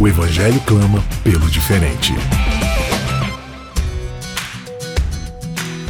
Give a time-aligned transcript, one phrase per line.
[0.00, 2.12] o Evangelho clama pelo diferente.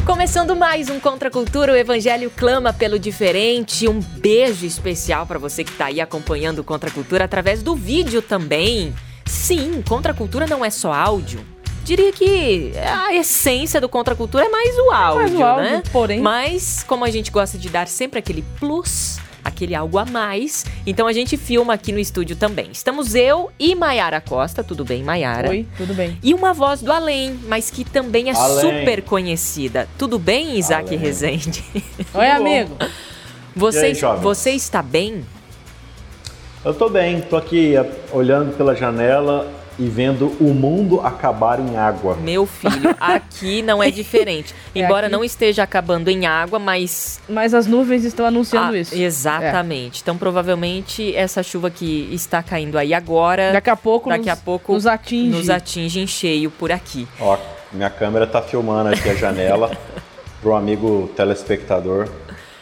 [0.06, 3.86] Começando mais um Contra a Cultura, o Evangelho clama pelo diferente.
[3.86, 7.76] Um beijo especial para você que está aí acompanhando o Contra a Cultura através do
[7.76, 8.94] vídeo também.
[9.26, 11.40] Sim, Contra a Cultura não é só áudio.
[11.84, 15.70] Diria que a essência do Contra a Cultura é mais o áudio, mais o áudio
[15.70, 15.82] né?
[15.92, 16.20] Porém.
[16.20, 20.64] Mas como a gente gosta de dar sempre aquele plus, aquele algo a mais.
[20.86, 22.70] Então a gente filma aqui no estúdio também.
[22.70, 25.50] Estamos eu e Maiara Costa, tudo bem, Maiara?
[25.50, 26.18] Oi, tudo bem.
[26.22, 28.60] E uma voz do além, mas que também é Além.
[28.60, 29.88] super conhecida.
[29.98, 30.98] Tudo bem, Isaac Além.
[30.98, 31.64] Rezende?
[32.14, 32.76] Oi, amigo.
[33.54, 35.24] Você, E aí, você está bem?
[36.64, 41.76] Eu tô bem, tô aqui eh, olhando pela janela e vendo o mundo acabar em
[41.76, 42.16] água.
[42.16, 44.54] Meu filho, aqui não é diferente.
[44.74, 45.12] É Embora aqui.
[45.14, 47.20] não esteja acabando em água, mas.
[47.28, 48.94] Mas as nuvens estão anunciando Ah, isso.
[48.94, 50.00] Exatamente.
[50.02, 53.52] Então, provavelmente, essa chuva que está caindo aí agora.
[53.52, 55.30] Daqui a pouco, Daqui nos, a pouco nos atinge.
[55.36, 57.06] nos atinge em cheio por aqui.
[57.20, 57.36] Ó,
[57.72, 59.70] minha câmera tá filmando aqui a janela
[60.42, 62.08] pro amigo telespectador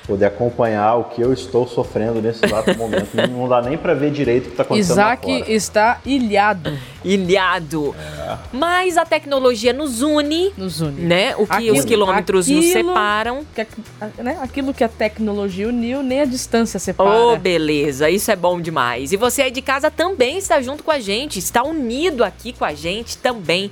[0.06, 3.08] poder acompanhar o que eu estou sofrendo nesse exato momento.
[3.30, 5.52] Não dá nem pra ver direito o que tá acontecendo lá Isaac fora.
[5.52, 7.94] está ilhado Ilhado.
[8.26, 8.38] É.
[8.52, 11.00] Mas a tecnologia nos une, nos une.
[11.02, 11.34] né?
[11.36, 13.46] O que Aquilo- os quilômetros nos aquilo- separam.
[13.54, 13.66] Que
[14.22, 17.10] né, Aquilo que a tecnologia uniu, nem a distância separa.
[17.10, 19.12] Oh, beleza, isso é bom demais.
[19.12, 22.64] E você aí de casa também está junto com a gente, está unido aqui com
[22.64, 23.70] a gente também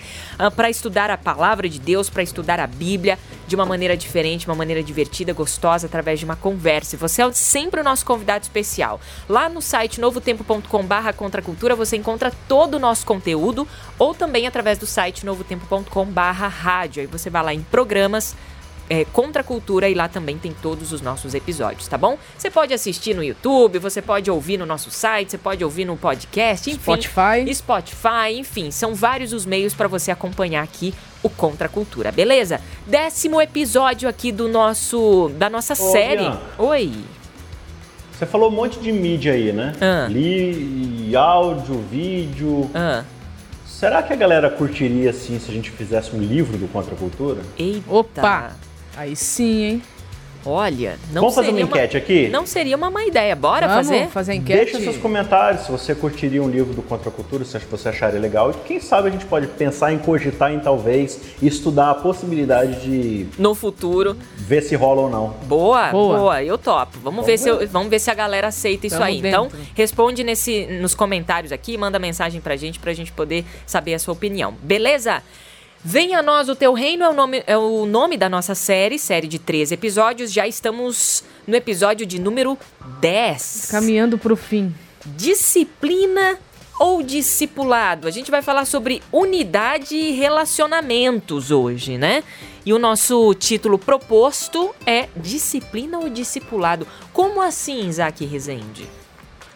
[0.57, 4.55] para estudar a palavra de Deus, para estudar a Bíblia de uma maneira diferente, uma
[4.55, 6.97] maneira divertida, gostosa, através de uma conversa.
[6.97, 9.01] E você é sempre o nosso convidado especial.
[9.29, 13.67] Lá no site novotempo.com/barra contracultura você encontra todo o nosso conteúdo,
[13.99, 17.01] ou também através do site novotempo.com/barra rádio.
[17.01, 18.37] Aí você vai lá em programas
[18.89, 22.19] é, Contra a Cultura e lá também tem todos os nossos episódios, tá bom?
[22.37, 25.97] Você pode assistir no YouTube, você pode ouvir no nosso site, você pode ouvir no
[25.97, 26.81] podcast, enfim.
[26.81, 27.55] Spotify.
[27.55, 32.61] Spotify, enfim, são vários os meios para você acompanhar aqui o Contra a Cultura, beleza?
[32.87, 36.23] Décimo episódio aqui do nosso da nossa Ô, série.
[36.23, 36.41] Bianca.
[36.59, 36.93] Oi.
[38.13, 39.73] Você falou um monte de mídia aí, né?
[39.81, 40.07] Ah.
[40.09, 42.71] Li, áudio, vídeo.
[42.73, 43.03] Ah,
[43.85, 46.97] Será que a galera curtiria assim se a gente fizesse um livro do Contra a
[46.97, 47.43] Cultura?
[47.59, 47.93] eita.
[47.93, 48.57] Opa!
[48.97, 49.83] Aí sim, hein?
[50.47, 52.29] Olha, não Vamos fazer uma seria enquete aqui?
[52.29, 53.35] Não seria uma má ideia.
[53.35, 54.09] Bora Vamos fazer?
[54.09, 54.65] fazer a enquete?
[54.73, 58.21] Deixa seus comentários se você curtiria um livro do Contra a Cultura, se você acharia
[58.21, 58.51] legal.
[58.51, 63.27] E quem sabe a gente pode pensar em cogitar em talvez estudar a possibilidade de
[63.39, 64.17] No futuro.
[64.37, 65.29] ver se rola ou não.
[65.47, 66.43] Boa, boa, Boa.
[66.43, 66.93] eu topo.
[67.03, 67.67] Vamos, Vamos ver se eu- ver.
[67.67, 69.19] vamos ver se a galera aceita isso Tamo aí.
[69.19, 69.59] Então, dentro.
[69.75, 74.13] responde nesse, nos comentários aqui, manda mensagem pra gente, pra gente poder saber a sua
[74.13, 74.55] opinião.
[74.63, 75.23] Beleza?
[75.87, 78.99] Venha a nós o teu reino é o, nome, é o nome da nossa série,
[78.99, 80.33] série de 13 episódios.
[80.33, 82.57] Já estamos no episódio de número
[83.01, 83.69] 10.
[83.71, 84.75] Caminhando pro fim.
[85.05, 86.39] Disciplina
[86.81, 88.09] ou discipulado?
[88.09, 92.25] A gente vai falar sobre unidade e relacionamentos hoje, né?
[92.65, 96.89] E o nosso título proposto é Disciplina ou Discipulado.
[97.13, 98.89] Como assim, Isaac Rezende?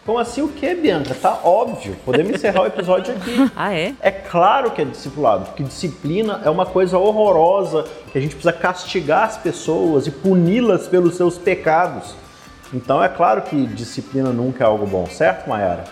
[0.08, 1.14] Como assim o que, Bianca?
[1.14, 1.94] Tá óbvio.
[2.02, 3.36] Podemos encerrar o episódio aqui.
[3.54, 3.92] Ah, é?
[4.00, 8.54] É claro que é discipulado, porque disciplina é uma coisa horrorosa que a gente precisa
[8.54, 12.14] castigar as pessoas e puni-las pelos seus pecados.
[12.72, 15.84] Então é claro que disciplina nunca é algo bom, certo, Mayara?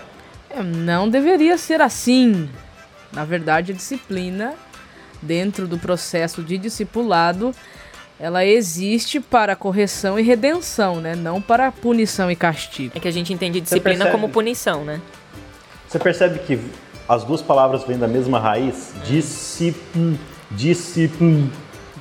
[0.48, 2.48] É, Não deveria ser assim.
[3.12, 4.54] Na verdade, a disciplina,
[5.21, 7.54] dentro do processo de discipulado,
[8.19, 11.15] ela existe para correção e redenção, né?
[11.15, 12.93] Não para punição e castigo.
[12.94, 14.10] É que a gente entende disciplina percebe?
[14.10, 15.00] como punição, né?
[15.87, 16.59] Você percebe que
[17.09, 18.92] as duas palavras vêm da mesma raiz?
[19.04, 20.15] Discipl,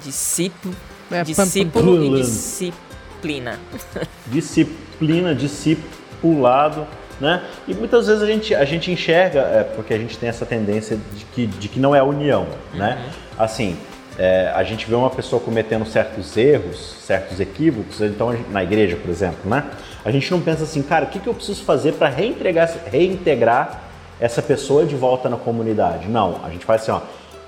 [0.03, 0.75] Discípulo,
[1.12, 3.59] É, discípulo e disciplina.
[4.27, 6.88] disciplina, discipulado,
[7.19, 7.44] né?
[7.68, 10.97] E muitas vezes a gente, a gente enxerga, é, porque a gente tem essa tendência
[11.13, 13.11] de que, de que não é união, né?
[13.38, 13.77] Assim,
[14.17, 18.95] é, a gente vê uma pessoa cometendo certos erros, certos equívocos, então gente- na igreja,
[18.95, 19.63] por exemplo, né?
[20.03, 23.81] A gente não pensa assim, cara, o que, que eu preciso fazer para reintegrar, reintegrar
[24.19, 26.07] essa pessoa de volta na comunidade?
[26.07, 26.97] Não, a gente faz assim, ó.
[26.97, 27.01] O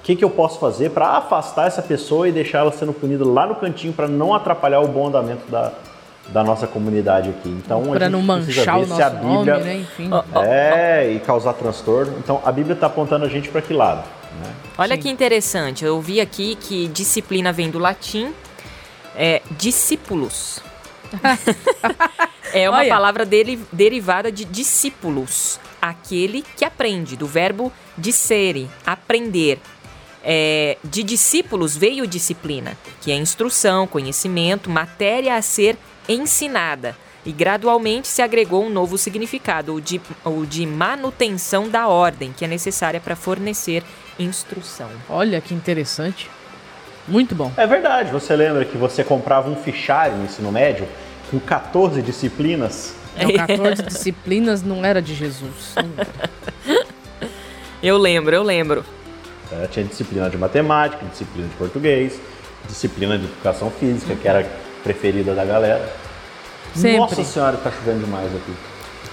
[0.07, 3.45] que, que eu posso fazer para afastar essa pessoa e deixar ela sendo punida lá
[3.45, 5.73] no cantinho para não atrapalhar o bom andamento da,
[6.29, 7.49] da nossa comunidade aqui.
[7.49, 9.75] Então Para não manchar o nosso a Bíblia, nome, né?
[9.75, 10.09] Enfim.
[10.45, 12.13] É, e causar transtorno.
[12.19, 14.03] Então a Bíblia está apontando a gente para que lado?
[14.37, 14.55] Né?
[14.77, 15.01] Olha Sim.
[15.01, 18.33] que interessante, eu vi aqui que disciplina vem do latim,
[19.15, 20.61] é discípulos.
[22.53, 22.89] é uma Olha.
[22.89, 29.59] palavra dele, derivada de discípulos, aquele que aprende, do verbo dissere, aprender.
[30.23, 36.97] É, de discípulos veio disciplina, que é instrução, conhecimento, matéria a ser ensinada.
[37.27, 42.45] E gradualmente se agregou um novo significado, o de, o de manutenção da ordem, que
[42.45, 43.83] é necessária para fornecer
[44.17, 44.87] instrução.
[45.09, 46.29] Olha que interessante.
[47.05, 47.51] Muito bom.
[47.57, 50.87] É verdade, você lembra que você comprava um fichário no ensino médio
[51.29, 52.95] com 14 disciplinas?
[53.21, 55.75] Não, 14 disciplinas não era de Jesus.
[55.75, 56.29] Era.
[57.83, 58.85] Eu lembro, eu lembro.
[59.51, 62.21] É, tinha disciplina de matemática, disciplina de português,
[62.69, 64.49] disciplina de educação física, que era
[64.81, 66.06] preferida da galera.
[66.81, 66.97] Sempre.
[66.99, 68.53] Nossa senhora, tá chovendo demais aqui.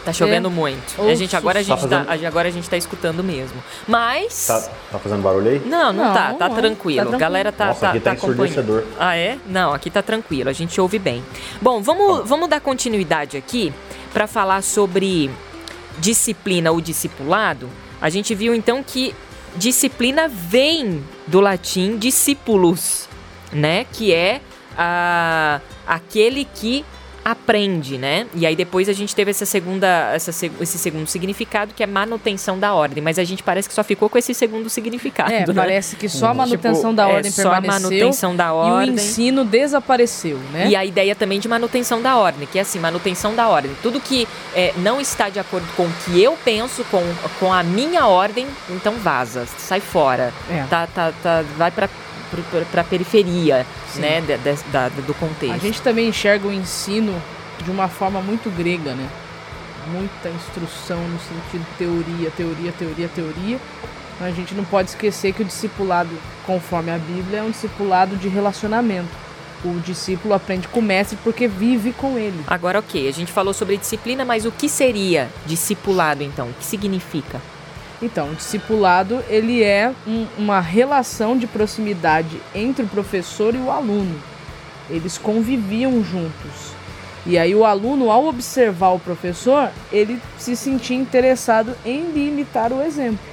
[0.04, 0.50] Tá chovendo É.
[0.50, 1.00] muito.
[1.00, 3.56] A gente, agora, a tá gente tá, fazendo- agora a gente tá escutando mesmo.
[3.88, 4.46] Mas.
[4.46, 4.60] Tá,
[4.92, 5.62] tá fazendo barulho aí?
[5.64, 7.10] Não, não, Não, tá, tá não, tranquilo.
[7.10, 8.44] tá A galera tá, Nossa, tá, aqui tá acompanhando.
[8.44, 8.84] ensurdecedor.
[9.00, 9.38] Ah, é?
[9.46, 11.24] Não, aqui tá tranquilo, a gente ouve bem.
[11.62, 13.72] Bom, vamos, vamos dar continuidade aqui
[14.12, 15.30] para falar sobre
[15.98, 17.68] disciplina ou discipulado.
[18.00, 19.14] A gente viu então que
[19.56, 23.08] disciplina vem do latim discípulos,
[23.50, 23.86] né?
[23.90, 24.42] Que é
[24.76, 26.84] a, aquele que
[27.24, 28.26] aprende, né?
[28.34, 32.58] E aí depois a gente teve essa segunda, essa, esse segundo significado que é manutenção
[32.58, 35.32] da ordem, mas a gente parece que só ficou com esse segundo significado.
[35.32, 35.54] É, né?
[35.54, 38.50] parece que só a manutenção Tipo, da é, ordem só a permaneceu manutenção da e
[38.50, 38.94] o ordem.
[38.94, 40.68] ensino desapareceu, né?
[40.68, 43.70] E a ideia também de manutenção da ordem, que é assim, manutenção da ordem.
[43.82, 47.02] Tudo que é, não está de acordo com o que eu penso, com,
[47.40, 50.32] com a minha ordem, então vaza, sai fora.
[50.50, 50.64] É.
[50.68, 51.88] Tá, tá, tá, vai para
[52.70, 54.00] para periferia, Sim.
[54.00, 55.54] né, de- de- da- do contexto.
[55.54, 57.14] A gente também enxerga o ensino
[57.64, 59.08] de uma forma muito grega, né?
[59.92, 63.58] Muita instrução no sentido teoria, teoria, teoria, teoria.
[64.20, 66.10] Mas a gente não pode esquecer que o discipulado,
[66.46, 69.08] conforme a Bíblia, é um discipulado de relacionamento.
[69.64, 72.38] O discípulo aprende com o mestre porque vive com ele.
[72.46, 76.48] Agora, ok, a gente falou sobre disciplina, mas o que seria discipulado, então?
[76.48, 77.40] O que significa?
[78.02, 83.70] Então, o discipulado ele é um- uma relação de proximidade entre o professor e o
[83.70, 84.20] aluno.
[84.90, 86.74] Eles conviviam juntos.
[87.26, 92.70] E aí o aluno, ao observar o professor, ele se sentia interessado em lhe imitar
[92.70, 93.24] o exemplo.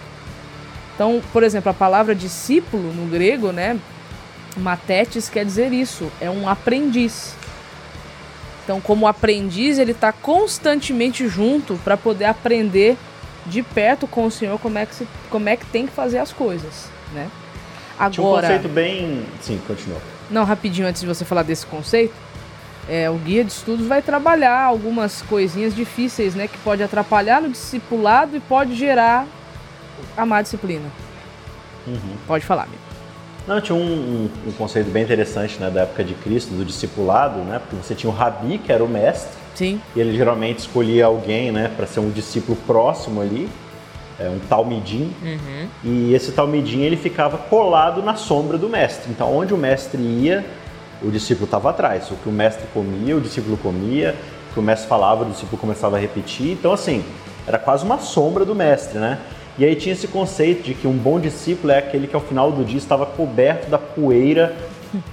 [0.96, 3.78] Então, por exemplo, a palavra discípulo no grego, né,
[4.56, 7.36] matetes quer dizer isso, é um aprendiz.
[8.64, 12.96] Então, como aprendiz, ele está constantemente junto para poder aprender
[13.46, 16.20] de perto com o Senhor como é que, se, como é que tem que fazer
[16.20, 17.28] as coisas, né?
[18.10, 19.26] Tinha um Agora, conceito bem.
[19.42, 20.00] Sim, continua.
[20.30, 22.14] não, rapidinho antes de você falar desse conceito,
[22.90, 27.50] é, o guia de estudos vai trabalhar algumas coisinhas difíceis, né, que pode atrapalhar no
[27.50, 29.28] discipulado e pode gerar
[30.18, 30.86] a má disciplina.
[31.88, 32.16] Uhum.
[32.28, 32.82] Pode falar, amigo.
[33.48, 37.40] Não, tinha um, um- um conceito bem interessante né, da época de Cristo, do discipulado,
[37.40, 37.60] né?
[37.60, 39.82] Porque você tinha o rabi, que era o mestre, Sim.
[39.96, 43.50] e ele geralmente escolhia alguém né, para ser um discípulo próximo ali,
[44.20, 45.68] é, um talmidim, Uhum.
[45.84, 49.10] e esse talmidim ele ficava colado na sombra do mestre.
[49.12, 50.46] Então, onde o mestre ia,
[51.02, 52.10] o discípulo estava atrás.
[52.12, 54.16] O que o mestre comia, o discípulo comia.
[54.52, 56.52] O que o mestre falava, o discípulo começava a repetir.
[56.52, 57.04] Então, assim,
[57.48, 59.18] era quase uma sombra do mestre, né?
[59.58, 62.52] E aí tinha esse conceito de que um bom discípulo é aquele que ao final
[62.52, 64.56] do dia estava coberto da poeira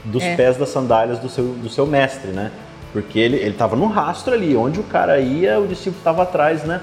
[0.04, 0.36] dos É.
[0.36, 2.50] pés das sandálias do seu, do seu mestre, né?
[2.92, 6.80] Porque ele estava no rastro ali, onde o cara ia, o discípulo estava atrás, né?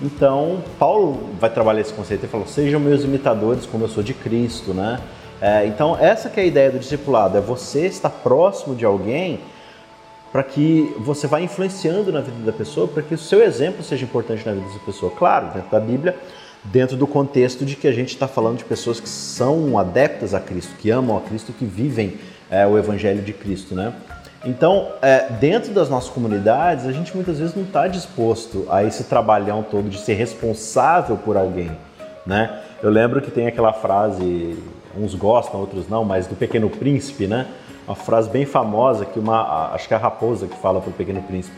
[0.00, 4.14] Então, Paulo vai trabalhar esse conceito e falou: sejam meus imitadores como eu sou de
[4.14, 5.00] Cristo, né?
[5.40, 9.40] É, então, essa que é a ideia do discipulado, é você estar próximo de alguém
[10.32, 14.04] para que você vá influenciando na vida da pessoa, para que o seu exemplo seja
[14.04, 15.12] importante na vida dessa pessoa.
[15.12, 16.16] Claro, dentro da Bíblia,
[16.64, 20.40] dentro do contexto de que a gente está falando de pessoas que são adeptas a
[20.40, 22.18] Cristo, que amam a Cristo, que vivem
[22.50, 23.92] é, o Evangelho de Cristo, né?
[24.46, 29.04] Então, é, dentro das nossas comunidades, a gente muitas vezes não está disposto a esse
[29.04, 31.70] trabalhão todo de ser responsável por alguém,
[32.26, 32.60] né?
[32.82, 34.58] Eu lembro que tem aquela frase,
[34.96, 37.46] uns gostam, outros não, mas do Pequeno Príncipe, né?
[37.86, 40.92] Uma frase bem famosa que uma, acho que é a raposa que fala para o
[40.92, 41.56] Pequeno Príncipe.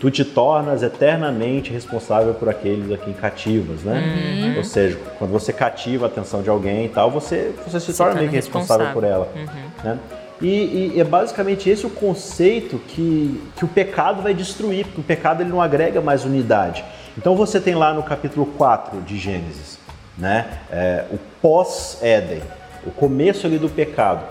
[0.00, 4.54] Tu te tornas eternamente responsável por aqueles a quem cativas, né?
[4.56, 7.98] Ou seja, quando você cativa a atenção de alguém e tal, você, você se Se
[7.98, 9.28] torna meio que responsável por ela.
[9.34, 9.46] Uhum.
[9.84, 9.98] né?
[10.40, 15.04] E, e- é basicamente esse o conceito que, que o pecado vai destruir, porque o
[15.04, 16.84] pecado ele não agrega mais unidade.
[17.16, 19.78] Então você tem lá no capítulo 4 de Gênesis,
[20.18, 20.46] né?
[20.70, 22.42] É, o pós-Éden,
[22.84, 24.24] o começo ali do pecado.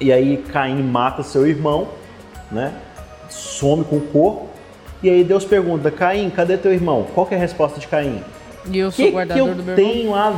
[0.00, 1.88] E aí Caim mata seu irmão,
[2.50, 2.72] né?
[3.30, 4.48] some com o corpo.
[5.02, 7.06] E aí Deus pergunta: Caim, cadê teu irmão?
[7.14, 8.22] Qual que é a resposta de Caim?
[8.70, 9.92] E eu sou que, que guardador eu do meu irmão.
[9.92, 10.30] tenho a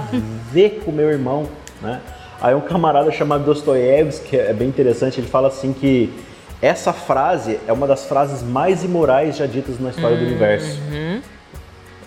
[0.52, 1.46] ver com meu irmão?
[1.82, 2.00] Né?
[2.44, 6.12] Aí um camarada chamado Dostoiévski, que é bem interessante, ele fala assim que
[6.60, 10.78] essa frase é uma das frases mais imorais já ditas na história do universo.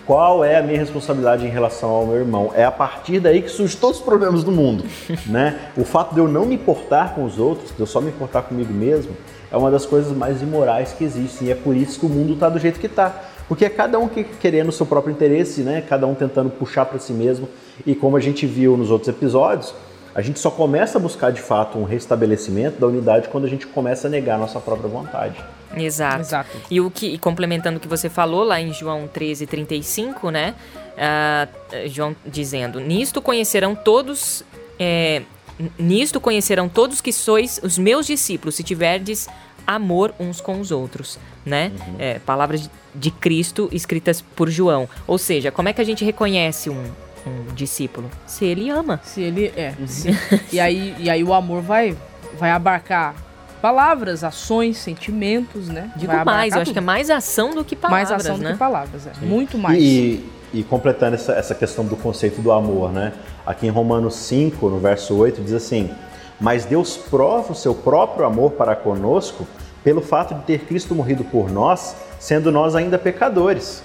[0.06, 2.52] Qual é a minha responsabilidade em relação ao meu irmão?
[2.54, 4.84] É a partir daí que surgem todos os problemas do mundo,
[5.26, 5.58] né?
[5.76, 8.42] O fato de eu não me importar com os outros, de eu só me importar
[8.42, 9.16] comigo mesmo,
[9.50, 11.48] é uma das coisas mais imorais que existem.
[11.48, 13.24] E é por isso que o mundo está do jeito que está.
[13.48, 15.82] Porque é cada um que querendo o seu próprio interesse, né?
[15.88, 17.48] Cada um tentando puxar para si mesmo.
[17.84, 19.74] E como a gente viu nos outros episódios,
[20.14, 23.66] a gente só começa a buscar de fato um restabelecimento da unidade quando a gente
[23.66, 25.36] começa a negar a nossa própria vontade.
[25.76, 26.20] Exato.
[26.20, 26.50] Exato.
[26.70, 30.54] E o que e complementando o que você falou lá em João 13, 35, né?
[30.96, 31.46] Ah,
[31.86, 34.42] João dizendo: Nisto conhecerão todos.
[34.80, 35.22] é,
[35.78, 39.28] nisto conhecerão todos que sois os meus discípulos, se tiverdes
[39.66, 41.70] amor uns com os outros, né?
[41.98, 44.88] É, palavras de- de Cristo escritas por João.
[45.06, 46.84] Ou seja, como é que a gente reconhece um,
[47.28, 48.10] um discípulo?
[48.26, 49.00] Se ele ama.
[49.02, 49.86] Se ele é, Uhum.
[49.86, 50.10] sim.
[50.52, 51.96] E aí, e aí o amor vai
[52.38, 53.14] vai abarcar
[53.60, 55.90] palavras, ações, sentimentos, né?
[55.96, 58.48] Digo Vai mais, eu acho que é mais ação do que palavras, mais ação né?
[58.48, 59.12] do que palavras, é.
[59.24, 59.82] Muito mais.
[59.82, 63.12] E, e completando essa, essa questão do conceito do amor, né?
[63.44, 65.90] Aqui em Romanos 5, no verso 8, diz assim:
[66.40, 69.46] Mas Deus prova o seu próprio amor para conosco
[69.82, 73.82] pelo fato de ter Cristo morrido por nós, sendo nós ainda pecadores.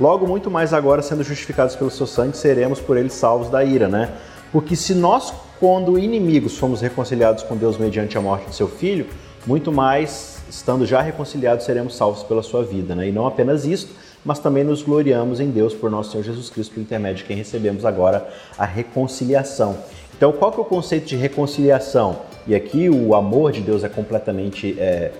[0.00, 3.86] Logo, muito mais agora, sendo justificados pelo seu sangue, seremos por ele salvos da ira,
[3.86, 4.10] né?
[4.50, 5.30] Porque se nós,
[5.60, 9.06] quando inimigos, fomos reconciliados com Deus mediante a morte de seu filho,
[9.46, 13.08] muito mais, estando já reconciliados, seremos salvos pela sua vida, né?
[13.08, 13.92] E não apenas isto,
[14.24, 17.36] mas também nos gloriamos em Deus por nosso Senhor Jesus Cristo, por intermédio de quem
[17.36, 18.26] recebemos agora
[18.56, 19.76] a reconciliação.
[20.16, 22.20] Então, qual que é o conceito de reconciliação?
[22.46, 25.12] E aqui o amor de Deus é completamente é,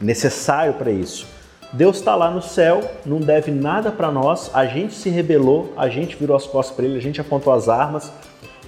[0.00, 1.26] necessário para isso.
[1.72, 5.88] Deus está lá no céu, não deve nada para nós, a gente se rebelou, a
[5.88, 8.12] gente virou as costas para ele, a gente apontou as armas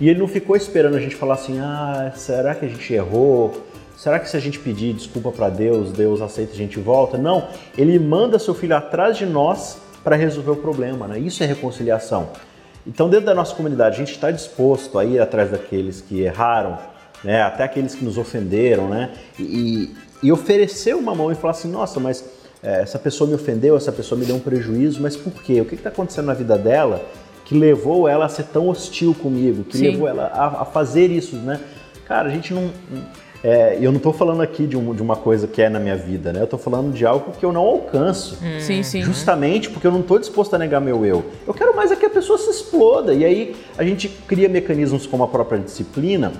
[0.00, 3.52] e ele não ficou esperando a gente falar assim: ah, será que a gente errou?
[3.96, 7.18] Será que se a gente pedir desculpa para Deus, Deus aceita e a gente volta?
[7.18, 11.18] Não, ele manda seu filho atrás de nós para resolver o problema, né?
[11.18, 12.30] Isso é reconciliação.
[12.84, 16.78] Então, dentro da nossa comunidade, a gente está disposto a ir atrás daqueles que erraram,
[17.22, 17.42] né?
[17.42, 19.10] até aqueles que nos ofenderam, né?
[19.38, 22.24] E- e oferecer uma mão e falar assim: nossa, mas
[22.62, 25.60] é, essa pessoa me ofendeu, essa pessoa me deu um prejuízo, mas por quê?
[25.60, 27.04] O que está acontecendo na vida dela
[27.44, 29.90] que levou ela a ser tão hostil comigo, que Sim.
[29.90, 31.60] levou ela a, a fazer isso, né?
[32.06, 32.70] Cara, a gente não.
[33.42, 35.96] é, eu não estou falando aqui de, um- de uma coisa que é na minha
[35.96, 36.38] vida, né?
[36.40, 38.38] Eu estou falando de algo que eu não alcanço.
[38.60, 39.02] Sim, sim.
[39.02, 41.24] Justamente porque eu não estou disposto a negar meu eu.
[41.46, 43.12] Eu quero mais é que a pessoa se exploda.
[43.12, 46.32] E aí a gente cria mecanismos como a própria disciplina,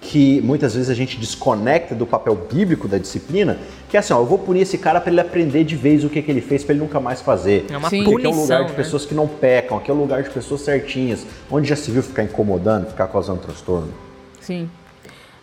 [0.00, 4.18] que muitas vezes a gente desconecta do papel bíblico da disciplina, que é assim, ó,
[4.20, 6.62] eu vou punir esse cara para ele aprender de vez o que, que ele fez
[6.62, 7.66] para ele nunca mais fazer.
[7.68, 8.04] É uma Sim.
[8.04, 8.76] Porque aqui é um punição, lugar de né?
[8.76, 12.02] pessoas que não pecam, aqui é um lugar de pessoas certinhas, onde já se viu
[12.02, 13.92] ficar incomodando, ficar causando transtorno.
[14.40, 14.70] Sim.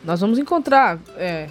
[0.04, 1.48] Nós vamos encontrar é,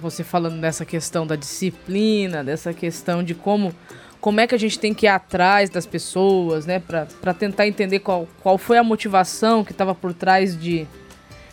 [0.00, 3.74] você falando dessa questão da disciplina, dessa questão de como
[4.20, 8.00] como é que a gente tem que ir atrás das pessoas, né, para tentar entender
[8.00, 10.88] qual, qual foi a motivação que estava por trás de,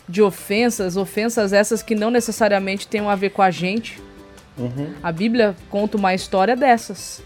[0.07, 4.01] de ofensas, ofensas essas que não necessariamente tenham a ver com a gente.
[5.03, 7.21] A Bíblia conta uma história dessas,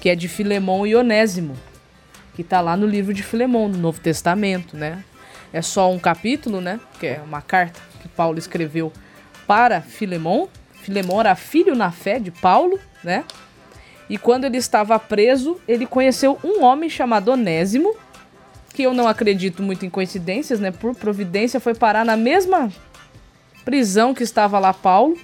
[0.00, 1.54] que é de Filemão e Onésimo,
[2.34, 5.04] que está lá no livro de Filemão, no Novo Testamento, né?
[5.52, 6.80] É só um capítulo, né?
[6.98, 8.90] Que é uma carta que Paulo escreveu
[9.46, 10.48] para Filemão.
[10.82, 13.24] Filemão era filho na fé de Paulo, né?
[14.08, 17.94] E quando ele estava preso, ele conheceu um homem chamado Onésimo,
[18.72, 20.70] que eu não acredito muito em coincidências, né?
[20.70, 22.72] Por providência foi parar na mesma
[23.64, 25.16] prisão que estava lá Paulo.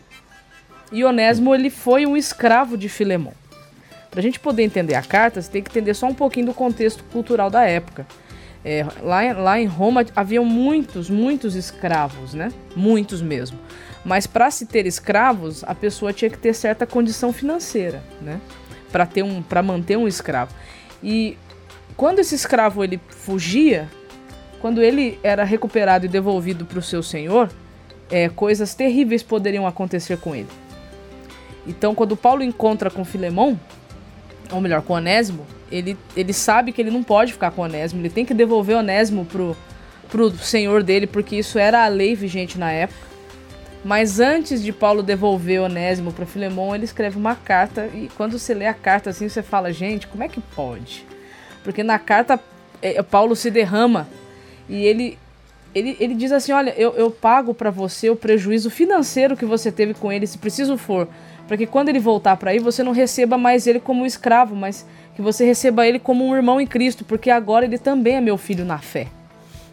[0.90, 3.32] E Onésimo ele foi um escravo de Filemão.
[4.10, 6.54] Para a gente poder entender a carta, você tem que entender só um pouquinho do
[6.54, 8.06] contexto cultural da época.
[8.64, 12.50] É, lá, lá em Roma haviam muitos, muitos escravos, né?
[12.74, 13.58] Muitos mesmo.
[14.04, 18.40] Mas para se ter escravos, a pessoa tinha que ter certa condição financeira, né?
[18.90, 20.54] Para ter um, para manter um escravo.
[21.02, 21.36] E
[21.96, 23.88] quando esse escravo ele fugia,
[24.60, 27.50] quando ele era recuperado e devolvido para o seu senhor,
[28.10, 30.48] é, coisas terríveis poderiam acontecer com ele.
[31.66, 33.58] Então, quando Paulo encontra com Filemão,
[34.50, 38.10] ou melhor, com Onésimo, ele, ele sabe que ele não pode ficar com Onésimo, ele
[38.10, 39.56] tem que devolver Onésimo pro,
[40.08, 43.08] pro senhor dele, porque isso era a lei vigente na época.
[43.84, 48.54] Mas antes de Paulo devolver Onésimo para Filemão, ele escreve uma carta, e quando você
[48.54, 51.07] lê a carta assim, você fala, gente, como é que pode?
[51.68, 52.40] Porque na carta,
[52.80, 54.08] eh, Paulo se derrama,
[54.70, 55.18] e ele
[55.74, 59.70] ele, ele diz assim: olha, eu, eu pago para você o prejuízo financeiro que você
[59.70, 61.06] teve com ele, se preciso for,
[61.46, 64.56] para que quando ele voltar para aí você não receba mais ele como um escravo,
[64.56, 68.20] mas que você receba ele como um irmão em Cristo, porque agora ele também é
[68.22, 69.08] meu filho na fé.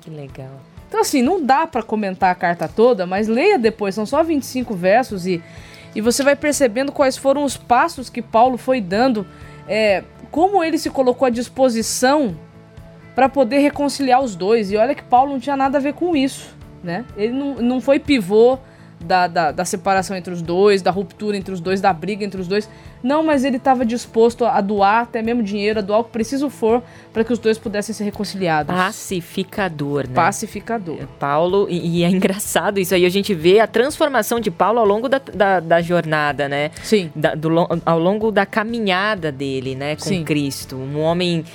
[0.01, 0.59] Que legal.
[0.89, 4.75] Então, assim, não dá para comentar a carta toda, mas leia depois, são só 25
[4.75, 5.41] versos e,
[5.95, 9.25] e você vai percebendo quais foram os passos que Paulo foi dando,
[9.65, 10.03] é,
[10.35, 12.37] como ele se colocou à disposição
[13.15, 14.69] para poder reconciliar os dois.
[14.69, 17.05] E olha que Paulo não tinha nada a ver com isso, né?
[17.15, 18.59] Ele não, não foi pivô
[18.99, 22.41] da, da, da, separação entre os dois, da ruptura entre os dois, da briga entre
[22.41, 22.69] os dois.
[23.05, 26.49] Não, mas ele estava disposto a doar até mesmo dinheiro, a doar o que preciso
[26.49, 26.81] for
[27.13, 28.75] para que os dois pudessem ser reconciliados.
[28.75, 30.15] Pacificador, né?
[30.15, 30.97] Pacificador.
[30.99, 34.79] É, Paulo, e, e, é engraçado isso aí, a gente vê a transformação de Paulo
[34.79, 36.71] ao longo da, da, da jornada, né?
[36.81, 37.11] Sim.
[37.15, 37.49] Da, do,
[37.85, 40.23] ao longo da caminhada dele, né, com Sim.
[40.23, 40.75] Cristo.
[40.75, 41.45] Um homem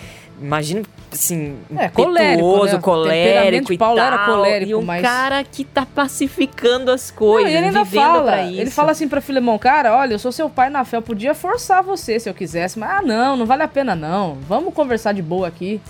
[0.40, 2.79] imagino, assim, é, colérico, né?
[2.79, 4.07] colérico e Paulo tal.
[4.07, 5.02] era colérico, e um mas...
[5.02, 8.43] cara que tá pacificando as coisas, Não, ele ainda fala.
[8.43, 11.35] Ele fala assim pra Filemão, cara, olha, eu sou seu pai na fé, eu podia
[11.35, 15.12] forçar você se eu quisesse, mas ah, não, não vale a pena não, vamos conversar
[15.12, 15.81] de boa aqui,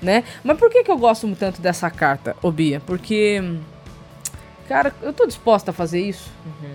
[0.00, 0.24] né?
[0.44, 2.80] Mas por que que eu gosto tanto dessa carta, Obia?
[2.80, 3.42] Porque,
[4.68, 6.30] cara, eu tô disposta a fazer isso.
[6.46, 6.72] Uhum.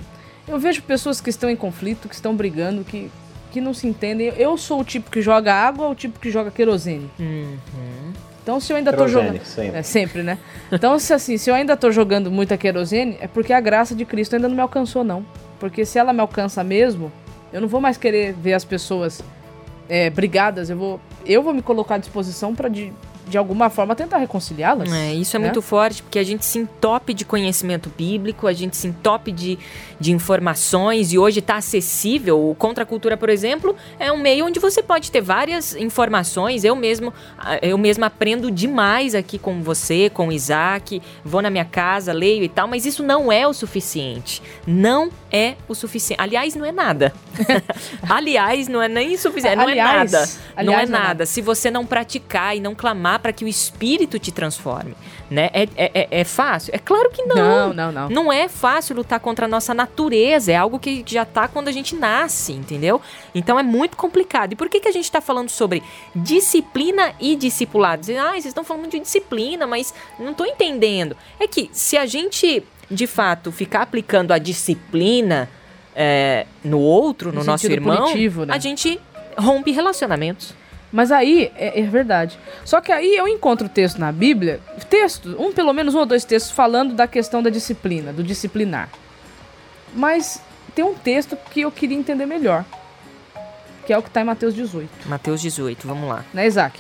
[0.48, 3.10] Eu vejo pessoas que estão em conflito, que estão brigando, que
[3.54, 4.34] que não se entendem.
[4.36, 7.10] Eu sou o tipo que joga água ou o tipo que joga querosene.
[7.20, 7.58] Uhum.
[8.42, 9.46] Então se eu ainda querosene, tô jogando.
[9.46, 9.78] Sempre.
[9.78, 10.40] É, sempre, né?
[10.72, 14.04] Então, se assim, se eu ainda tô jogando muita querosene, é porque a graça de
[14.04, 15.24] Cristo ainda não me alcançou, não.
[15.60, 17.12] Porque se ela me alcança mesmo,
[17.54, 19.24] eu não vou mais querer ver as pessoas
[19.88, 22.92] é, brigadas, eu vou, eu vou me colocar à disposição para de,
[23.28, 24.92] de alguma forma tentar reconciliá-las.
[24.92, 25.46] É, isso é né?
[25.46, 29.58] muito forte, porque a gente se entope de conhecimento bíblico, a gente se entope de,
[30.00, 32.50] de informações e hoje está acessível.
[32.50, 36.64] O Contra a Cultura, por exemplo, é um meio onde você pode ter várias informações.
[36.64, 37.14] Eu mesmo,
[37.62, 42.44] eu mesmo aprendo demais aqui com você, com o Isaac, vou na minha casa, leio
[42.44, 44.42] e tal, mas isso não é o suficiente.
[44.68, 46.22] Não é o suficiente.
[46.22, 47.12] Aliás, não é nada.
[48.08, 50.30] aliás, não é nem suficiente, não aliás, é nada.
[50.56, 51.26] Aliás, não é, é nada.
[51.26, 54.96] Se você não praticar e não clamar para que o espírito te transforme,
[55.32, 55.50] né?
[55.52, 56.74] É, é, é, é fácil?
[56.76, 57.36] É claro que não.
[57.36, 58.10] Não, não, não.
[58.10, 61.72] Não é fácil lutar contra a nossa natureza, é algo que já tá quando a
[61.72, 63.02] gente nasce, entendeu?
[63.34, 64.54] Então é muito complicado.
[64.54, 65.82] E por que, que a gente está falando sobre
[66.16, 68.04] disciplina e discipulado?
[68.20, 71.18] Ah, vocês estão falando de disciplina, mas não estou entendendo.
[71.40, 75.50] É que se a gente, de fato, ficar aplicando a disciplina
[75.96, 78.54] é, no outro, no, no nosso irmão, punitivo, né?
[78.54, 79.00] a gente
[79.38, 80.54] rompe relacionamentos.
[80.92, 82.38] Mas aí, é, é, verdade.
[82.64, 84.60] Só que aí eu encontro texto na Bíblia,
[84.92, 88.90] texto, um pelo menos um ou dois textos falando da questão da disciplina, do disciplinar.
[89.96, 90.40] Mas
[90.76, 92.64] tem um texto que eu queria entender melhor,
[93.88, 95.10] que é o que está em Mateus 18.
[95.10, 96.24] Mateus 18, vamos lá.
[96.32, 96.80] Né, Isaac?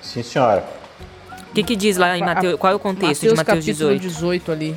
[0.00, 0.64] Sim, senhora.
[1.50, 2.58] O que, que diz lá em Mateus?
[2.58, 4.00] Qual é o contexto Mateus, de Mateus 18?
[4.00, 4.76] 18 ali.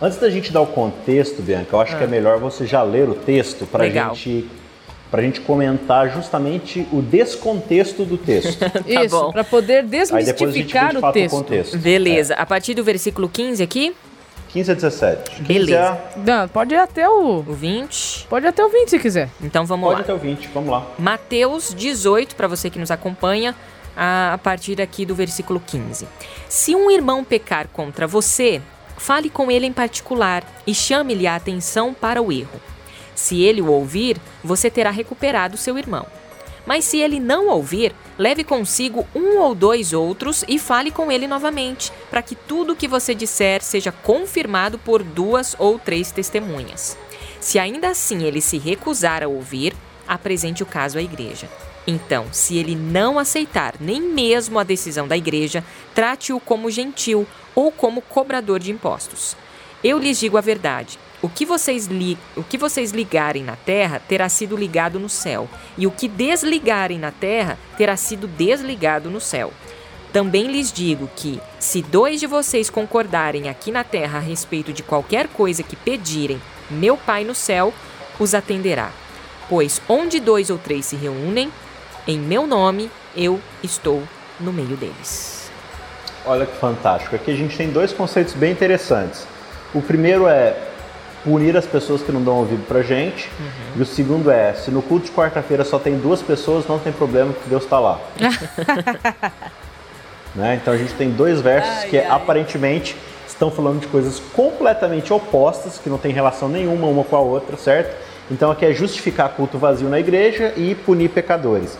[0.00, 1.98] Antes da gente dar o contexto, Bianca, eu acho ah.
[1.98, 4.48] que é melhor você já ler o texto para a gente
[5.10, 8.58] para a gente comentar justamente o descontexto do texto.
[8.70, 11.34] tá Isso, para poder desmistificar o texto.
[11.34, 11.78] O contexto.
[11.78, 12.40] Beleza, é.
[12.40, 13.96] a partir do versículo 15 aqui?
[14.50, 15.42] 15 a 17.
[15.42, 15.98] Beleza.
[16.16, 17.38] Não, pode ir até o...
[17.38, 18.26] O 20.
[18.28, 19.30] Pode ir até o 20 se quiser.
[19.42, 20.06] Então vamos pode lá.
[20.06, 20.86] Pode até o 20, vamos lá.
[20.98, 23.54] Mateus 18, para você que nos acompanha,
[23.96, 26.06] a partir aqui do versículo 15.
[26.48, 28.62] Se um irmão pecar contra você,
[28.98, 32.60] fale com ele em particular e chame-lhe a atenção para o erro.
[33.14, 36.06] Se ele o ouvir, você terá recuperado seu irmão.
[36.66, 41.26] Mas se ele não ouvir, leve consigo um ou dois outros e fale com ele
[41.26, 46.96] novamente, para que tudo o que você disser seja confirmado por duas ou três testemunhas.
[47.40, 49.74] Se ainda assim ele se recusar a ouvir,
[50.08, 51.48] apresente o caso à igreja.
[51.86, 55.62] Então, se ele não aceitar nem mesmo a decisão da igreja,
[55.94, 59.36] trate-o como gentil ou como cobrador de impostos.
[59.84, 64.00] Eu lhes digo a verdade o que, vocês li, o que vocês ligarem na terra
[64.06, 69.20] terá sido ligado no céu, e o que desligarem na terra terá sido desligado no
[69.20, 69.52] céu.
[70.12, 74.82] Também lhes digo que, se dois de vocês concordarem aqui na terra a respeito de
[74.82, 76.40] qualquer coisa que pedirem,
[76.70, 77.74] meu Pai no céu
[78.18, 78.92] os atenderá.
[79.48, 81.50] Pois onde dois ou três se reúnem,
[82.06, 84.02] em meu nome, eu estou
[84.38, 85.50] no meio deles.
[86.24, 87.16] Olha que fantástico.
[87.16, 89.26] Aqui a gente tem dois conceitos bem interessantes.
[89.74, 90.56] O primeiro é
[91.24, 93.28] punir as pessoas que não dão ouvido pra gente.
[93.40, 93.76] Uhum.
[93.76, 96.92] E o segundo é, se no culto de quarta-feira só tem duas pessoas, não tem
[96.92, 97.98] problema que Deus está lá.
[100.34, 100.58] né?
[100.60, 102.06] Então a gente tem dois versos ai, que ai.
[102.06, 107.20] aparentemente estão falando de coisas completamente opostas, que não tem relação nenhuma uma com a
[107.20, 108.07] outra, certo?
[108.30, 111.78] Então aqui é justificar culto vazio na igreja e punir pecadores.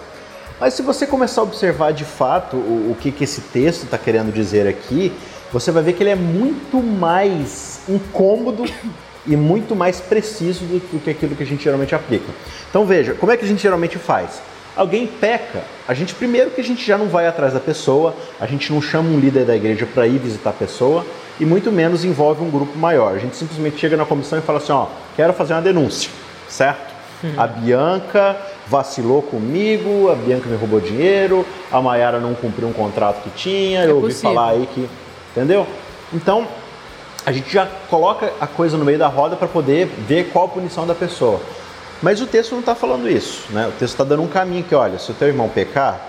[0.61, 3.97] Mas se você começar a observar de fato o, o que, que esse texto está
[3.97, 5.13] querendo dizer aqui,
[5.53, 8.65] você vai ver que ele é muito mais incômodo
[9.27, 12.33] e muito mais preciso do, do que aquilo que a gente geralmente aplica.
[12.69, 14.43] Então veja, como é que a gente geralmente faz?
[14.75, 18.47] Alguém peca, a gente primeiro que a gente já não vai atrás da pessoa, a
[18.47, 21.05] gente não chama um líder da igreja para ir visitar a pessoa
[21.41, 23.15] e muito menos envolve um grupo maior.
[23.15, 26.11] A gente simplesmente chega na comissão e fala assim, ó, quero fazer uma denúncia,
[26.49, 26.95] certo?
[27.23, 27.35] Uhum.
[27.37, 33.23] A Bianca vacilou comigo, a Bianca me roubou dinheiro, a Mayara não cumpriu um contrato
[33.23, 34.35] que tinha, é eu ouvi possível.
[34.35, 34.89] falar aí que.
[35.33, 35.67] Entendeu?
[36.13, 36.47] Então,
[37.27, 40.49] a gente já coloca a coisa no meio da roda para poder ver qual a
[40.49, 41.41] punição da pessoa.
[42.01, 43.67] Mas o texto não está falando isso, né?
[43.67, 46.01] O texto está dando um caminho que, olha, se o teu irmão pecar,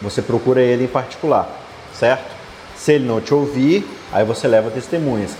[0.00, 1.48] você procura ele em particular,
[1.92, 2.36] certo?
[2.76, 5.32] Se ele não te ouvir, aí você leva testemunhas.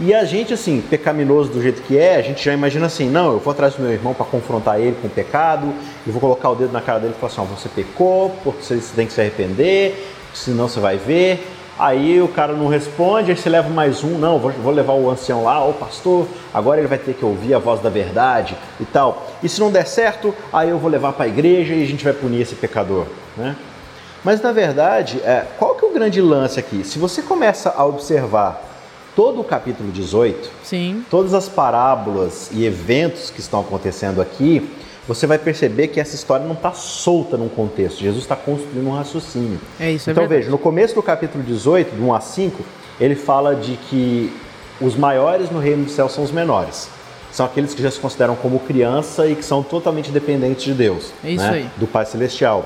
[0.00, 3.32] E a gente, assim, pecaminoso do jeito que é, a gente já imagina assim: não,
[3.32, 5.72] eu vou atrás do meu irmão para confrontar ele com o pecado,
[6.06, 8.62] e vou colocar o dedo na cara dele e falar assim: ó, você pecou, porque
[8.62, 11.46] você tem que se arrepender, senão você vai ver.
[11.78, 15.10] Aí o cara não responde, aí você leva mais um: não, vou, vou levar o
[15.10, 18.84] ancião lá, o pastor, agora ele vai ter que ouvir a voz da verdade e
[18.86, 19.26] tal.
[19.42, 22.02] E se não der certo, aí eu vou levar para a igreja e a gente
[22.02, 23.04] vai punir esse pecador,
[23.36, 23.56] né?
[24.24, 26.82] Mas na verdade, é, qual que é o grande lance aqui?
[26.82, 28.71] Se você começa a observar
[29.14, 31.04] todo o capítulo 18, Sim.
[31.10, 34.70] todas as parábolas e eventos que estão acontecendo aqui,
[35.06, 38.00] você vai perceber que essa história não está solta num contexto.
[38.00, 39.60] Jesus está construindo um raciocínio.
[39.78, 40.42] É isso, é Então verdade.
[40.42, 42.64] veja, no começo do capítulo 18, do 1 a 5,
[43.00, 44.32] ele fala de que
[44.80, 46.88] os maiores no reino do céu são os menores.
[47.32, 51.12] São aqueles que já se consideram como criança e que são totalmente dependentes de Deus.
[51.24, 51.50] É isso né?
[51.50, 51.70] aí.
[51.76, 52.64] Do Pai Celestial.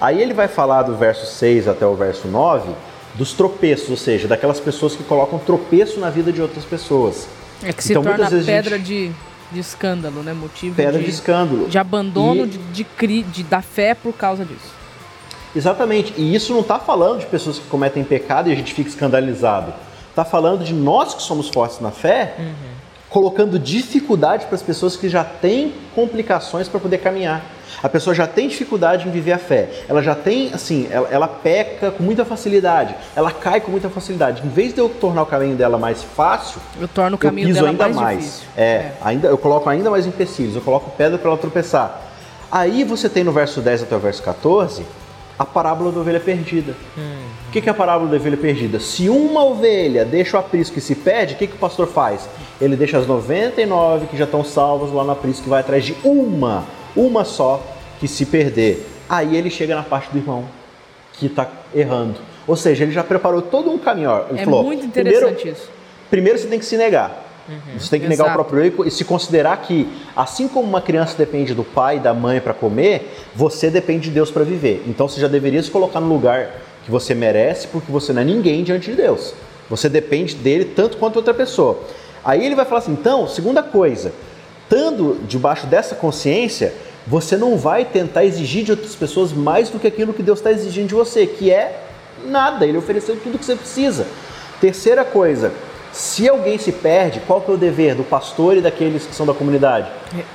[0.00, 2.70] Aí ele vai falar do verso 6 até o verso 9
[3.14, 7.26] dos tropeços, ou seja, daquelas pessoas que colocam tropeço na vida de outras pessoas.
[7.62, 8.86] É que se então, torna pedra gente...
[8.86, 9.12] de,
[9.52, 10.32] de escândalo, né?
[10.32, 11.68] Motivo pedra de, de escândalo.
[11.68, 12.48] De abandono e...
[12.48, 14.80] de, de, de, da fé por causa disso.
[15.54, 16.14] Exatamente.
[16.16, 19.72] E isso não está falando de pessoas que cometem pecado e a gente fica escandalizado.
[20.08, 22.69] Está falando de nós que somos fortes na fé, uhum.
[23.10, 27.44] Colocando dificuldade para as pessoas que já têm complicações para poder caminhar.
[27.82, 29.68] A pessoa já tem dificuldade em viver a fé.
[29.88, 32.94] Ela já tem, assim, ela, ela, peca com muita facilidade.
[33.16, 34.46] Ela cai com muita facilidade.
[34.46, 37.48] Em vez de eu tornar o caminho dela mais fácil, eu torno o caminho eu
[37.48, 37.96] piso dela ainda mais.
[37.96, 38.42] mais.
[38.56, 40.54] É, é, ainda eu coloco ainda mais empecilhos.
[40.54, 42.02] Eu coloco pedra para ela tropeçar.
[42.52, 44.84] Aí você tem no verso 10 até o verso 14
[45.40, 46.76] a parábola da ovelha perdida.
[46.98, 47.22] Hum.
[47.48, 48.78] O que é a parábola da ovelha perdida?
[48.78, 52.28] Se uma ovelha deixa o aprisco e se perde, o que, que o pastor faz?
[52.60, 55.96] Ele deixa as 99 que já estão salvas lá no aprisco e vai atrás de
[56.04, 57.62] uma uma só
[57.98, 58.86] que se perder.
[59.08, 60.44] Aí ele chega na parte do irmão
[61.14, 62.16] que está errando.
[62.46, 64.10] Ou seja, ele já preparou todo um caminho.
[64.28, 65.70] Ele é falou, muito interessante primeiro, isso.
[66.10, 67.29] Primeiro você tem que se negar.
[67.48, 68.22] Uhum, você tem que exato.
[68.22, 71.96] negar o próprio eu e se considerar que, assim como uma criança depende do pai
[71.96, 74.84] e da mãe para comer, você depende de Deus para viver.
[74.86, 76.50] Então você já deveria se colocar no lugar
[76.84, 79.34] que você merece, porque você não é ninguém diante de Deus.
[79.68, 81.80] Você depende dele tanto quanto outra pessoa.
[82.24, 84.12] Aí ele vai falar assim: então, segunda coisa,
[84.64, 86.72] estando debaixo dessa consciência,
[87.06, 90.52] você não vai tentar exigir de outras pessoas mais do que aquilo que Deus está
[90.52, 91.80] exigindo de você, que é
[92.24, 92.66] nada.
[92.66, 94.06] Ele ofereceu tudo que você precisa.
[94.60, 95.52] Terceira coisa,
[95.92, 99.26] se alguém se perde, qual que é o dever do pastor e daqueles que são
[99.26, 99.88] da comunidade?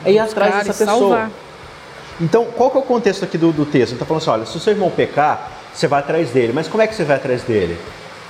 [0.04, 1.00] É ir atrás dessa pessoa.
[1.00, 1.32] Salvar.
[2.20, 3.91] Então, qual que é o contexto aqui do, do texto?
[3.91, 6.54] Ele está falando assim, olha, se o seu irmão pecar, você vai atrás dele.
[6.54, 7.78] Mas como é que você vai atrás dele?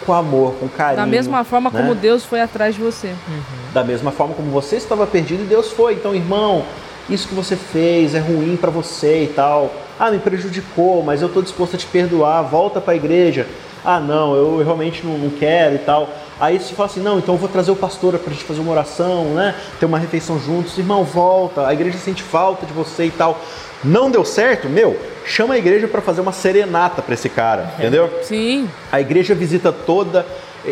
[0.05, 0.97] com amor, com carinho.
[0.97, 1.79] Da mesma forma né?
[1.79, 3.07] como Deus foi atrás de você.
[3.07, 3.73] Uhum.
[3.73, 5.93] Da mesma forma como você estava perdido e Deus foi.
[5.93, 6.63] Então, irmão,
[7.09, 9.73] isso que você fez é ruim para você e tal.
[9.99, 12.43] Ah, me prejudicou, mas eu estou disposto a te perdoar.
[12.43, 13.47] Volta para a igreja.
[13.83, 16.09] Ah, não, eu realmente não, não, quero e tal.
[16.39, 18.59] Aí você fala assim, não, então eu vou trazer o pastor para a gente fazer
[18.59, 19.55] uma oração, né?
[19.79, 20.77] Ter uma refeição juntos.
[20.77, 21.65] Irmão, volta.
[21.65, 23.39] A igreja sente falta de você e tal.
[23.83, 24.67] Não deu certo?
[24.67, 28.09] Meu, chama a igreja para fazer uma serenata para esse cara, entendeu?
[28.23, 28.69] Sim.
[28.91, 30.25] A igreja visita toda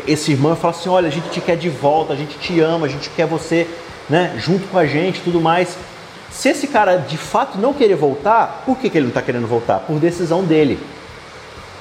[0.08, 2.60] esse irmão e fala assim: olha, a gente te quer de volta, a gente te
[2.60, 3.68] ama, a gente quer você
[4.10, 5.78] né, junto com a gente tudo mais.
[6.30, 9.48] Se esse cara de fato não querer voltar, por que, que ele não está querendo
[9.48, 9.80] voltar?
[9.82, 10.80] Por decisão dele.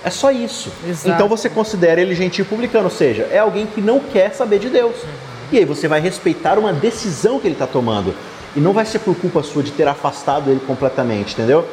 [0.05, 0.71] É só isso.
[0.87, 1.11] Exato.
[1.11, 4.69] Então você considera ele gentil publicano, ou seja, é alguém que não quer saber de
[4.69, 4.97] Deus.
[5.03, 5.33] Uhum.
[5.53, 8.15] E aí você vai respeitar uma decisão que ele está tomando.
[8.57, 11.67] E não vai ser por culpa sua de ter afastado ele completamente, entendeu?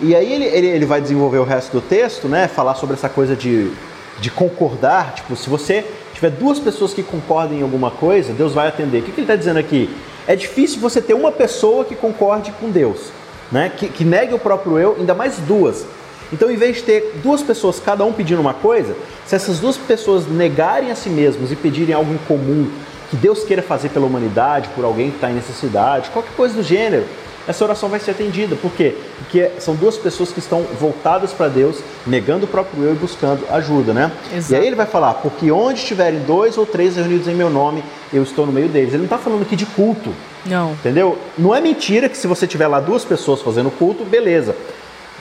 [0.00, 2.46] E aí ele, ele, ele vai desenvolver o resto do texto, né?
[2.48, 3.72] Falar sobre essa coisa de,
[4.20, 5.14] de concordar.
[5.14, 8.98] Tipo, se você tiver duas pessoas que concordem em alguma coisa, Deus vai atender.
[8.98, 9.90] O que, que ele está dizendo aqui?
[10.26, 13.10] É difícil você ter uma pessoa que concorde com Deus,
[13.50, 13.72] né?
[13.76, 15.84] Que, que negue o próprio eu, ainda mais duas.
[16.32, 18.94] Então, em vez de ter duas pessoas, cada um pedindo uma coisa,
[19.26, 22.68] se essas duas pessoas negarem a si mesmos e pedirem algo em comum
[23.10, 26.62] que Deus queira fazer pela humanidade, por alguém que está em necessidade, qualquer coisa do
[26.62, 27.04] gênero,
[27.46, 28.54] essa oração vai ser atendida.
[28.56, 28.94] Por quê?
[29.16, 33.42] Porque são duas pessoas que estão voltadas para Deus, negando o próprio eu e buscando
[33.50, 34.12] ajuda, né?
[34.36, 34.52] Exato.
[34.52, 37.82] E aí ele vai falar, porque onde estiverem dois ou três reunidos em meu nome,
[38.12, 38.90] eu estou no meio deles.
[38.90, 40.12] Ele não está falando aqui de culto,
[40.44, 40.72] Não.
[40.72, 41.16] entendeu?
[41.38, 44.54] Não é mentira que se você tiver lá duas pessoas fazendo culto, beleza.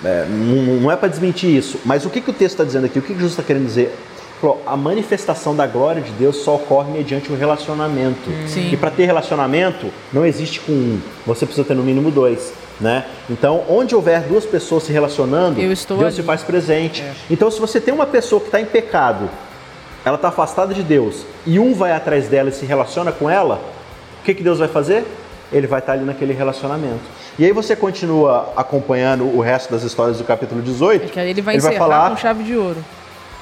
[0.04, 1.80] É, não, não é para desmentir isso.
[1.86, 3.00] Mas o que, que o texto está dizendo aqui?
[3.00, 3.96] O que, que Jesus está querendo dizer?
[4.68, 8.30] A manifestação da glória de Deus só ocorre mediante o relacionamento.
[8.48, 8.70] Sim.
[8.72, 11.02] E para ter relacionamento, não existe com um.
[11.26, 12.54] Você precisa ter no mínimo dois.
[12.80, 13.06] Né?
[13.28, 16.16] Então, onde houver duas pessoas se relacionando, Eu estou Deus ali.
[16.18, 17.02] se faz presente.
[17.02, 17.12] É.
[17.32, 19.28] Então, se você tem uma pessoa que está em pecado,
[20.06, 23.60] ela está afastada de Deus, e um vai atrás dela e se relaciona com ela,
[24.22, 25.04] o que, que Deus vai fazer?
[25.52, 27.02] Ele vai estar ali naquele relacionamento.
[27.40, 31.12] E aí você continua acompanhando o resto das histórias do capítulo 18.
[31.12, 32.84] Que aí ele vai ele vai falar com chave de ouro.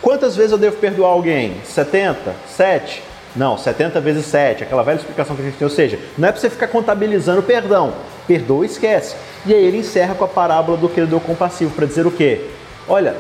[0.02, 1.56] Quantas vezes eu devo perdoar alguém?
[1.64, 2.34] 70?
[2.48, 3.02] 7?
[3.36, 5.66] Não, 70 vezes 7, aquela velha explicação que a gente tem.
[5.66, 7.94] Ou seja, não é para você ficar contabilizando o perdão.
[8.26, 9.16] Perdoa e esquece.
[9.46, 12.50] E aí ele encerra com a parábola do credor compassivo, para dizer o quê?
[12.88, 13.16] Olha,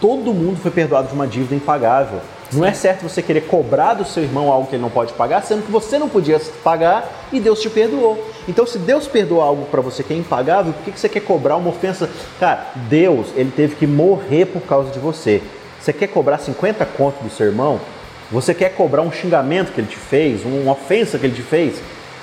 [0.00, 2.20] todo mundo foi perdoado de uma dívida impagável.
[2.52, 5.42] Não é certo você querer cobrar do seu irmão algo que ele não pode pagar,
[5.42, 8.26] sendo que você não podia pagar e Deus te perdoou.
[8.48, 11.56] Então, se Deus perdoa algo para você que é impagável, por que você quer cobrar
[11.56, 12.08] uma ofensa?
[12.40, 15.42] Cara, Deus, ele teve que morrer por causa de você.
[15.78, 17.80] Você quer cobrar 50 conto do seu irmão?
[18.30, 21.80] Você quer cobrar um xingamento que ele te fez, uma ofensa que ele te fez?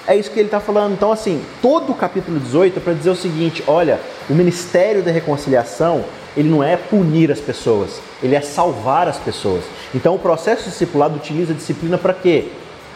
[0.07, 0.93] É isso que ele está falando.
[0.93, 5.11] Então, assim, todo o capítulo 18 é para dizer o seguinte: olha, o ministério da
[5.11, 6.03] reconciliação,
[6.37, 9.63] ele não é punir as pessoas, ele é salvar as pessoas.
[9.95, 12.49] Então, o processo discipulado utiliza disciplina para quê?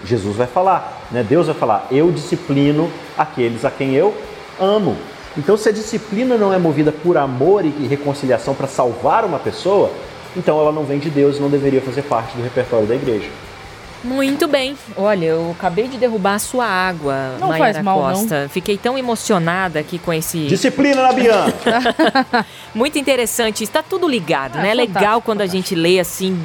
[0.03, 1.25] Jesus vai falar, né?
[1.27, 4.13] Deus vai falar: eu disciplino aqueles a quem eu
[4.59, 4.97] amo.
[5.37, 9.89] Então, se a disciplina não é movida por amor e reconciliação para salvar uma pessoa,
[10.35, 13.29] então ela não vem de Deus e não deveria fazer parte do repertório da igreja.
[14.03, 14.77] Muito bem.
[14.95, 18.19] Olha, eu acabei de derrubar a sua água, Não Mayara faz mal, não.
[18.19, 18.49] Costa.
[18.49, 20.45] Fiquei tão emocionada aqui com esse.
[20.47, 22.45] Disciplina na Bianca!
[22.73, 23.63] Muito interessante.
[23.63, 24.67] Está tudo ligado, É, né?
[24.69, 26.39] É fantástico, legal quando a gente lê assim.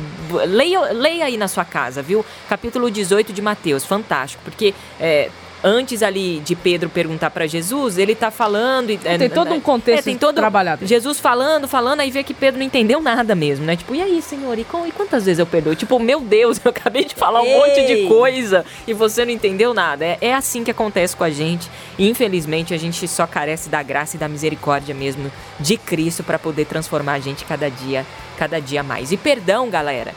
[0.46, 2.24] Leia, leia aí na sua casa, viu?
[2.48, 3.84] Capítulo 18 de Mateus.
[3.84, 4.42] Fantástico.
[4.44, 4.74] Porque.
[4.98, 5.30] é,
[5.66, 8.90] Antes ali de Pedro perguntar para Jesus, ele tá falando.
[8.90, 10.84] e- Tem todo um contexto é, tem todo trabalhado.
[10.86, 13.74] Jesus falando, falando, aí vê que Pedro não entendeu nada mesmo, né?
[13.74, 15.74] Tipo, e aí, senhor, e, com- e quantas vezes eu perdoo?
[15.74, 17.56] Tipo, meu Deus, eu acabei de falar um Ei!
[17.58, 20.04] monte de coisa e você não entendeu nada.
[20.04, 21.70] É, é assim que acontece com a gente.
[21.98, 26.38] E, infelizmente, a gente só carece da graça e da misericórdia mesmo de Cristo para
[26.38, 28.04] poder transformar a gente cada dia,
[28.36, 29.12] cada dia mais.
[29.12, 30.12] E perdão, galera.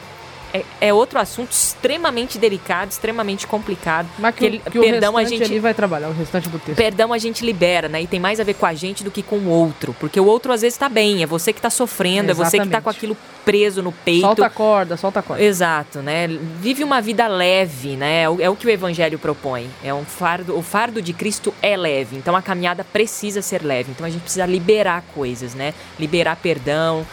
[0.52, 4.08] É, é outro assunto extremamente delicado, extremamente complicado.
[4.18, 6.76] Mas que, o- que o perdão a gente ali vai trabalhar, o restante do texto.
[6.76, 8.02] Perdão a gente libera, né?
[8.02, 9.94] E tem mais a ver com a gente do que com o outro.
[10.00, 12.56] Porque o outro às vezes tá bem, é você que tá sofrendo, é você que
[12.58, 12.82] tá Exatamente.
[12.84, 14.20] com aquilo preso no peito.
[14.22, 15.42] Solta a corda, solta a corda.
[15.42, 16.26] Exato, né?
[16.60, 18.22] Vive uma vida leve, né?
[18.22, 19.68] É o, é o que o evangelho propõe.
[19.82, 23.90] É um fardo, o fardo de Cristo é leve, então a caminhada precisa ser leve.
[23.90, 25.72] Então a gente precisa liberar coisas, né?
[25.98, 27.06] Liberar perdão,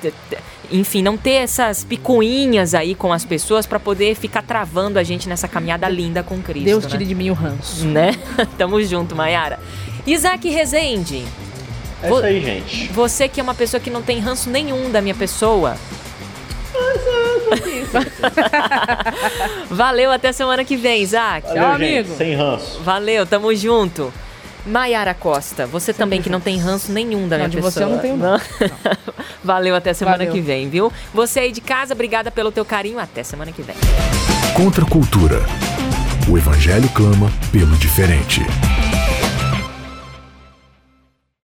[0.00, 0.38] t- t-
[0.72, 5.28] enfim, não ter essas picuinhas aí com as pessoas para poder ficar travando a gente
[5.28, 6.64] nessa caminhada linda com Cristo.
[6.64, 6.90] Deus né?
[6.90, 7.84] tire de mim o ranço.
[7.84, 8.16] né?
[8.58, 9.58] Tamo junto, Mayara.
[10.06, 11.24] Isaac Rezende,
[12.02, 12.88] É isso aí, gente.
[12.88, 15.76] você que é uma pessoa que não tem ranço nenhum da minha pessoa.
[19.70, 21.46] Valeu, até semana que vem, Isaac.
[21.48, 21.98] Valeu, gente.
[21.98, 22.16] amigo.
[22.16, 22.80] Sem ranço.
[22.82, 24.12] Valeu, tamo junto.
[24.66, 27.70] Mayara Costa, você também que não tem ranço nenhum da Não, minha de pessoa.
[27.72, 28.40] você eu não tenho, não.
[29.42, 30.32] Valeu, até semana Valeu.
[30.32, 30.92] que vem, viu?
[31.12, 33.74] Você aí de casa, obrigada pelo teu carinho, até semana que vem.
[34.54, 35.40] Contra a cultura.
[36.28, 38.40] O Evangelho clama pelo diferente.